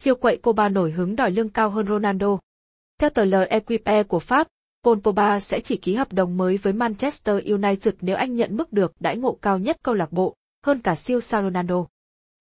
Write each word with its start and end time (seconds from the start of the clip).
siêu 0.00 0.14
quậy 0.14 0.38
Pogba 0.42 0.68
nổi 0.68 0.90
hứng 0.90 1.16
đòi 1.16 1.30
lương 1.30 1.48
cao 1.48 1.70
hơn 1.70 1.86
Ronaldo. 1.86 2.38
Theo 2.98 3.10
tờ 3.10 3.24
L'Equipe 3.24 4.04
của 4.04 4.18
Pháp, 4.18 4.48
Paul 4.84 4.98
Pogba 4.98 5.40
sẽ 5.40 5.60
chỉ 5.60 5.76
ký 5.76 5.94
hợp 5.94 6.12
đồng 6.12 6.36
mới 6.36 6.56
với 6.56 6.72
Manchester 6.72 7.44
United 7.44 7.94
nếu 8.00 8.16
anh 8.16 8.34
nhận 8.34 8.56
mức 8.56 8.72
được 8.72 8.92
đãi 9.00 9.16
ngộ 9.16 9.38
cao 9.42 9.58
nhất 9.58 9.76
câu 9.82 9.94
lạc 9.94 10.12
bộ, 10.12 10.34
hơn 10.66 10.80
cả 10.80 10.94
siêu 10.94 11.20
sao 11.20 11.42
Ronaldo. 11.42 11.86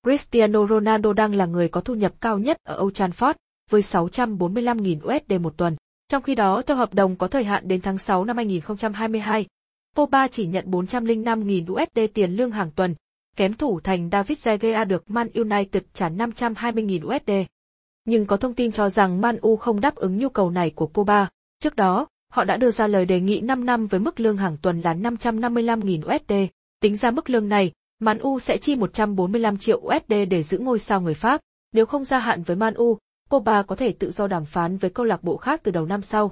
Cristiano 0.04 0.68
Ronaldo 0.68 1.14
đang 1.14 1.36
là 1.36 1.46
người 1.46 1.70
có 1.70 1.82
thu 1.82 1.96
nhập 1.96 2.14
cao 2.22 2.40
nhất 2.40 2.58
ở 2.64 2.80
Old 2.82 3.02
Trafford, 3.02 3.34
với 3.70 3.82
645.000 3.82 5.18
USD 5.18 5.42
một 5.42 5.58
tuần. 5.58 5.76
Trong 6.08 6.24
khi 6.24 6.36
đó, 6.36 6.62
theo 6.62 6.78
hợp 6.78 6.94
đồng 6.94 7.16
có 7.16 7.28
thời 7.28 7.44
hạn 7.44 7.68
đến 7.68 7.82
tháng 7.82 7.98
6 7.98 8.26
năm 8.26 8.38
2022, 8.38 9.46
Pogba 9.96 10.28
chỉ 10.28 10.46
nhận 10.46 10.72
405.000 10.72 11.74
USD 11.74 12.14
tiền 12.14 12.34
lương 12.34 12.52
hàng 12.52 12.72
tuần, 12.72 12.96
kém 13.40 13.54
thủ 13.54 13.80
thành 13.80 14.10
David 14.12 14.38
De 14.38 14.58
Gea 14.58 14.84
được 14.84 15.12
Man 15.12 15.28
United 15.34 15.84
trả 15.94 16.10
520.000 16.10 17.16
USD. 17.16 17.32
Nhưng 18.06 18.26
có 18.26 18.38
thông 18.38 18.54
tin 18.54 18.72
cho 18.72 18.90
rằng 18.90 19.22
Man 19.22 19.38
U 19.42 19.56
không 19.56 19.82
đáp 19.82 19.96
ứng 19.96 20.18
nhu 20.18 20.30
cầu 20.30 20.50
này 20.50 20.70
của 20.76 20.88
Pogba. 20.88 21.30
Trước 21.60 21.76
đó, 21.76 22.08
họ 22.32 22.44
đã 22.44 22.58
đưa 22.58 22.72
ra 22.72 22.88
lời 22.88 23.06
đề 23.06 23.20
nghị 23.20 23.42
5 23.42 23.66
năm 23.66 23.88
với 23.88 24.00
mức 24.00 24.20
lương 24.20 24.38
hàng 24.38 24.58
tuần 24.62 24.82
là 24.82 24.94
555.000 24.94 26.16
USD. 26.16 26.52
Tính 26.80 26.96
ra 26.96 27.12
mức 27.12 27.30
lương 27.30 27.50
này, 27.50 27.72
Man 28.00 28.18
U 28.18 28.40
sẽ 28.40 28.58
chi 28.58 28.76
145 28.76 29.58
triệu 29.58 29.78
USD 29.78 30.14
để 30.30 30.44
giữ 30.44 30.58
ngôi 30.58 30.80
sao 30.80 31.02
người 31.02 31.14
Pháp. 31.14 31.42
Nếu 31.74 31.86
không 31.86 32.04
gia 32.04 32.20
hạn 32.20 32.44
với 32.44 32.56
Man 32.56 32.74
U, 32.74 32.98
Pogba 33.30 33.64
có 33.64 33.76
thể 33.76 33.92
tự 33.92 34.12
do 34.12 34.28
đàm 34.28 34.46
phán 34.46 34.78
với 34.78 34.90
câu 34.90 35.06
lạc 35.06 35.24
bộ 35.24 35.38
khác 35.38 35.62
từ 35.64 35.72
đầu 35.72 35.86
năm 35.86 36.02
sau. 36.02 36.32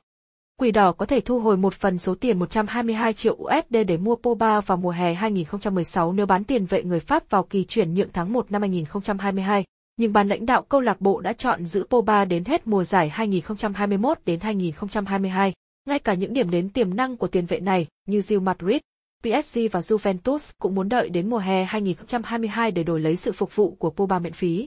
Quỷ 0.62 0.72
đỏ 0.72 0.92
có 0.92 1.06
thể 1.06 1.22
thu 1.22 1.40
hồi 1.40 1.58
một 1.58 1.74
phần 1.74 1.98
số 1.98 2.16
tiền 2.16 2.40
122 2.40 3.14
triệu 3.14 3.34
USD 3.34 3.78
để 3.88 3.98
mua 3.98 4.16
Pogba 4.16 4.62
vào 4.62 4.78
mùa 4.78 4.92
hè 4.92 5.14
2016 5.14 6.14
nếu 6.14 6.26
bán 6.26 6.44
tiền 6.44 6.66
vệ 6.66 6.84
người 6.84 7.00
Pháp 7.00 7.30
vào 7.30 7.44
kỳ 7.44 7.64
chuyển 7.64 7.94
nhượng 7.94 8.10
tháng 8.14 8.34
1 8.34 8.52
năm 8.52 8.62
2022. 8.62 9.64
Nhưng 9.98 10.14
ban 10.14 10.28
lãnh 10.28 10.46
đạo 10.46 10.62
câu 10.62 10.82
lạc 10.82 11.02
bộ 11.02 11.22
đã 11.22 11.34
chọn 11.34 11.66
giữ 11.66 11.84
Pogba 11.90 12.26
đến 12.26 12.46
hết 12.46 12.68
mùa 12.68 12.84
giải 12.84 13.10
2021 13.10 14.18
đến 14.26 14.40
2022. 14.40 15.54
Ngay 15.86 16.00
cả 16.00 16.14
những 16.14 16.34
điểm 16.34 16.52
đến 16.52 16.70
tiềm 16.70 16.96
năng 16.96 17.18
của 17.18 17.28
tiền 17.28 17.46
vệ 17.46 17.60
này, 17.60 17.88
như 18.08 18.22
Real 18.22 18.42
Madrid, 18.42 18.80
PSG 19.24 19.60
và 19.72 19.80
Juventus 19.80 20.52
cũng 20.60 20.76
muốn 20.76 20.90
đợi 20.90 21.10
đến 21.10 21.30
mùa 21.30 21.38
hè 21.38 21.64
2022 21.64 22.72
để 22.72 22.84
đổi 22.84 23.00
lấy 23.00 23.16
sự 23.16 23.32
phục 23.32 23.56
vụ 23.56 23.76
của 23.80 23.90
Pogba 23.90 24.20
miễn 24.20 24.34
phí. 24.34 24.66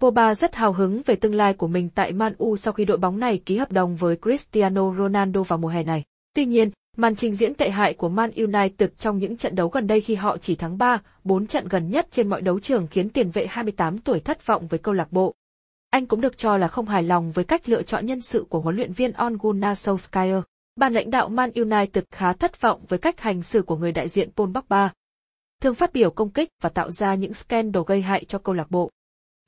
Pogba 0.00 0.34
rất 0.34 0.54
hào 0.54 0.72
hứng 0.72 1.02
về 1.06 1.16
tương 1.16 1.34
lai 1.34 1.54
của 1.54 1.66
mình 1.66 1.88
tại 1.94 2.12
Man 2.12 2.34
U 2.38 2.56
sau 2.56 2.72
khi 2.72 2.84
đội 2.84 2.96
bóng 2.96 3.20
này 3.20 3.38
ký 3.46 3.56
hợp 3.56 3.72
đồng 3.72 3.96
với 3.96 4.16
Cristiano 4.16 4.94
Ronaldo 4.98 5.42
vào 5.42 5.58
mùa 5.58 5.68
hè 5.68 5.82
này. 5.82 6.04
Tuy 6.34 6.44
nhiên, 6.44 6.70
màn 6.96 7.16
trình 7.16 7.34
diễn 7.34 7.54
tệ 7.54 7.70
hại 7.70 7.94
của 7.94 8.08
Man 8.08 8.30
United 8.36 8.90
trong 8.98 9.18
những 9.18 9.36
trận 9.36 9.54
đấu 9.54 9.68
gần 9.68 9.86
đây 9.86 10.00
khi 10.00 10.14
họ 10.14 10.38
chỉ 10.38 10.54
thắng 10.54 10.78
3, 10.78 11.02
4 11.24 11.46
trận 11.46 11.68
gần 11.68 11.90
nhất 11.90 12.06
trên 12.10 12.28
mọi 12.28 12.40
đấu 12.40 12.60
trường 12.60 12.86
khiến 12.86 13.08
tiền 13.08 13.30
vệ 13.30 13.46
28 13.46 13.98
tuổi 13.98 14.20
thất 14.20 14.46
vọng 14.46 14.66
với 14.66 14.78
câu 14.78 14.94
lạc 14.94 15.12
bộ. 15.12 15.34
Anh 15.90 16.06
cũng 16.06 16.20
được 16.20 16.38
cho 16.38 16.56
là 16.56 16.68
không 16.68 16.86
hài 16.86 17.02
lòng 17.02 17.32
với 17.32 17.44
cách 17.44 17.68
lựa 17.68 17.82
chọn 17.82 18.06
nhân 18.06 18.20
sự 18.20 18.44
của 18.48 18.60
huấn 18.60 18.76
luyện 18.76 18.92
viên 18.92 19.12
Ole 19.26 19.36
Gunnar 19.42 19.88
Solskjaer. 19.88 20.42
Ban 20.76 20.92
lãnh 20.92 21.10
đạo 21.10 21.28
Man 21.28 21.50
United 21.54 22.04
khá 22.10 22.32
thất 22.32 22.60
vọng 22.60 22.80
với 22.88 22.98
cách 22.98 23.20
hành 23.20 23.42
xử 23.42 23.62
của 23.62 23.76
người 23.76 23.92
đại 23.92 24.08
diện 24.08 24.30
Paul 24.36 24.50
Pogba. 24.54 24.92
Thường 25.62 25.74
phát 25.74 25.92
biểu 25.92 26.10
công 26.10 26.30
kích 26.30 26.48
và 26.60 26.68
tạo 26.68 26.90
ra 26.90 27.14
những 27.14 27.34
scandal 27.34 27.82
gây 27.86 28.02
hại 28.02 28.24
cho 28.24 28.38
câu 28.38 28.54
lạc 28.54 28.70
bộ. 28.70 28.90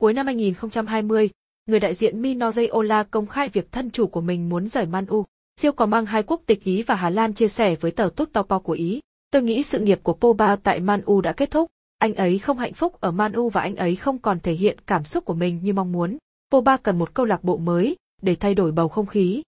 Cuối 0.03 0.13
năm 0.13 0.25
2020, 0.25 1.29
người 1.65 1.79
đại 1.79 1.93
diện 1.93 2.21
Mino 2.21 2.51
Raiola 2.51 3.03
công 3.03 3.27
khai 3.27 3.49
việc 3.49 3.71
thân 3.71 3.91
chủ 3.91 4.07
của 4.07 4.21
mình 4.21 4.49
muốn 4.49 4.67
rời 4.67 4.85
Man 4.85 5.05
U. 5.05 5.25
Siêu 5.61 5.71
có 5.71 5.85
mang 5.85 6.05
hai 6.05 6.23
quốc 6.23 6.41
tịch 6.45 6.63
Ý 6.63 6.83
và 6.83 6.95
Hà 6.95 7.09
Lan 7.09 7.33
chia 7.33 7.47
sẻ 7.47 7.75
với 7.75 7.91
tờ 7.91 8.09
Tuttopo 8.15 8.59
của 8.59 8.73
Ý. 8.73 9.01
Tôi 9.31 9.41
nghĩ 9.41 9.63
sự 9.63 9.79
nghiệp 9.79 9.99
của 10.03 10.13
Pogba 10.13 10.55
tại 10.55 10.79
Man 10.79 11.01
U 11.05 11.21
đã 11.21 11.33
kết 11.33 11.51
thúc. 11.51 11.69
Anh 11.97 12.15
ấy 12.15 12.39
không 12.39 12.57
hạnh 12.57 12.73
phúc 12.73 13.01
ở 13.01 13.11
Man 13.11 13.33
U 13.33 13.49
và 13.49 13.61
anh 13.61 13.75
ấy 13.75 13.95
không 13.95 14.17
còn 14.17 14.39
thể 14.39 14.53
hiện 14.53 14.77
cảm 14.87 15.03
xúc 15.03 15.25
của 15.25 15.33
mình 15.33 15.59
như 15.63 15.73
mong 15.73 15.91
muốn. 15.91 16.17
Pogba 16.51 16.77
cần 16.77 16.99
một 16.99 17.13
câu 17.13 17.25
lạc 17.25 17.43
bộ 17.43 17.57
mới, 17.57 17.95
để 18.21 18.35
thay 18.35 18.53
đổi 18.55 18.71
bầu 18.71 18.87
không 18.87 19.05
khí. 19.05 19.43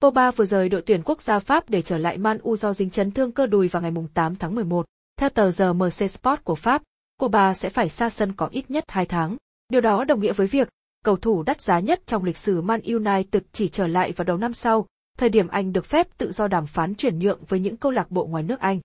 Pogba 0.00 0.30
vừa 0.30 0.44
rời 0.44 0.68
đội 0.68 0.82
tuyển 0.82 1.02
quốc 1.04 1.22
gia 1.22 1.38
Pháp 1.38 1.70
để 1.70 1.82
trở 1.82 1.98
lại 1.98 2.18
Man 2.18 2.38
U 2.38 2.56
do 2.56 2.72
dính 2.72 2.90
chấn 2.90 3.10
thương 3.10 3.32
cơ 3.32 3.46
đùi 3.46 3.68
vào 3.68 3.82
ngày 3.82 3.92
8 4.14 4.36
tháng 4.36 4.54
11. 4.54 4.86
Theo 5.16 5.28
tờ 5.28 5.50
giờ 5.50 5.72
MC 5.72 6.10
Sport 6.10 6.44
của 6.44 6.54
Pháp, 6.54 6.82
Pogba 7.20 7.54
sẽ 7.54 7.68
phải 7.68 7.88
xa 7.88 8.10
sân 8.10 8.32
có 8.32 8.48
ít 8.52 8.70
nhất 8.70 8.84
2 8.88 9.06
tháng. 9.06 9.36
Điều 9.68 9.80
đó 9.80 10.04
đồng 10.04 10.20
nghĩa 10.20 10.32
với 10.32 10.46
việc, 10.46 10.68
cầu 11.04 11.16
thủ 11.16 11.42
đắt 11.42 11.60
giá 11.60 11.80
nhất 11.80 12.02
trong 12.06 12.24
lịch 12.24 12.36
sử 12.36 12.60
Man 12.60 12.80
United 12.82 13.42
chỉ 13.52 13.68
trở 13.68 13.86
lại 13.86 14.12
vào 14.12 14.24
đầu 14.24 14.36
năm 14.36 14.52
sau, 14.52 14.86
thời 15.18 15.28
điểm 15.28 15.48
anh 15.48 15.72
được 15.72 15.86
phép 15.86 16.18
tự 16.18 16.32
do 16.32 16.48
đàm 16.48 16.66
phán 16.66 16.94
chuyển 16.94 17.18
nhượng 17.18 17.40
với 17.48 17.60
những 17.60 17.76
câu 17.76 17.92
lạc 17.92 18.10
bộ 18.10 18.26
ngoài 18.26 18.42
nước 18.42 18.60
Anh. 18.60 18.80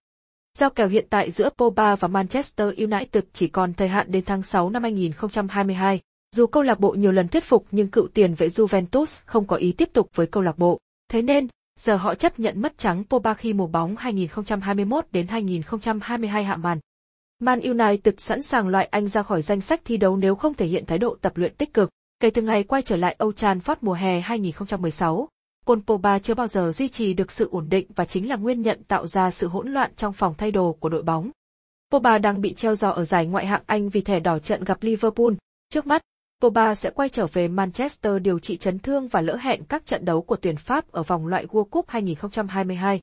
Giao 0.59 0.69
kèo 0.69 0.88
hiện 0.88 1.05
tại 1.09 1.31
giữa 1.31 1.49
Pogba 1.57 1.95
và 1.95 2.07
Manchester 2.07 2.67
United 2.77 3.23
chỉ 3.33 3.47
còn 3.47 3.73
thời 3.73 3.88
hạn 3.88 4.11
đến 4.11 4.23
tháng 4.25 4.43
6 4.43 4.69
năm 4.69 4.83
2022. 4.83 6.01
Dù 6.35 6.47
câu 6.47 6.63
lạc 6.63 6.79
bộ 6.79 6.91
nhiều 6.91 7.11
lần 7.11 7.27
thuyết 7.27 7.44
phục 7.44 7.65
nhưng 7.71 7.88
cựu 7.88 8.07
tiền 8.07 8.33
vệ 8.33 8.47
Juventus 8.47 9.21
không 9.25 9.47
có 9.47 9.55
ý 9.55 9.71
tiếp 9.71 9.89
tục 9.94 10.09
với 10.15 10.27
câu 10.27 10.44
lạc 10.44 10.57
bộ. 10.57 10.79
Thế 11.11 11.21
nên, 11.21 11.47
giờ 11.79 11.95
họ 11.95 12.15
chấp 12.15 12.39
nhận 12.39 12.61
mất 12.61 12.77
trắng 12.77 13.03
Pogba 13.09 13.33
khi 13.33 13.53
mùa 13.53 13.67
bóng 13.67 13.95
2021 13.97 15.05
đến 15.11 15.27
2022 15.27 16.44
hạ 16.44 16.55
màn. 16.55 16.79
Man 17.40 17.59
United 17.62 18.14
sẵn 18.18 18.42
sàng 18.42 18.68
loại 18.68 18.86
anh 18.92 19.08
ra 19.08 19.24
khỏi 19.24 19.42
danh 19.42 19.62
sách 19.62 19.81
thi 19.86 19.98
đấu 19.98 20.18
nếu 20.18 20.36
không 20.36 20.53
thể 20.53 20.66
hiện 20.66 20.86
thái 20.86 20.98
độ 20.98 21.18
tập 21.22 21.38
luyện 21.38 21.56
tích 21.56 21.74
cực. 21.74 21.90
Kể 22.20 22.30
từ 22.30 22.42
ngày 22.42 22.64
quay 22.64 22.81
trở 22.81 22.96
lại 22.96 23.18
Old 23.24 23.36
Trafford 23.36 23.75
mùa 23.81 23.94
hè 23.94 24.20
2016, 24.20 25.30
Paul 25.66 25.80
Pogba 25.88 26.20
chưa 26.20 26.34
bao 26.34 26.48
giờ 26.48 26.72
duy 26.72 26.88
trì 26.88 27.14
được 27.14 27.31
sự 27.31 27.50
ổn 27.52 27.70
định 27.70 27.88
và 27.96 28.06
chính 28.06 28.30
là 28.30 28.36
nguyên 28.36 28.62
nhân 28.62 28.84
tạo 28.84 29.08
ra 29.08 29.31
sự 29.31 29.48
hỗn 29.48 29.74
loạn 29.74 29.92
trong 29.96 30.14
phòng 30.14 30.34
thay 30.38 30.52
đồ 30.52 30.78
của 30.80 30.90
đội 30.90 31.03
bóng. 31.03 31.31
Pogba 31.92 32.18
đang 32.18 32.42
bị 32.42 32.53
treo 32.53 32.75
giò 32.75 32.90
ở 32.90 33.06
giải 33.06 33.25
ngoại 33.25 33.46
hạng 33.46 33.64
Anh 33.66 33.90
vì 33.90 34.02
thẻ 34.02 34.19
đỏ 34.19 34.40
trận 34.40 34.64
gặp 34.64 34.78
Liverpool. 34.81 35.34
Trước 35.69 35.88
mắt, 35.88 36.02
Pogba 36.42 36.75
sẽ 36.75 36.90
quay 36.90 37.09
trở 37.09 37.28
về 37.34 37.48
Manchester 37.48 38.14
điều 38.22 38.40
trị 38.40 38.58
chấn 38.58 38.80
thương 38.80 39.08
và 39.08 39.22
lỡ 39.22 39.36
hẹn 39.36 39.64
các 39.64 39.86
trận 39.86 40.06
đấu 40.06 40.22
của 40.22 40.36
tuyển 40.36 40.56
Pháp 40.56 40.92
ở 40.92 41.04
vòng 41.04 41.28
loại 41.28 41.46
World 41.46 41.66
Cup 41.66 41.86
2022. 41.90 43.00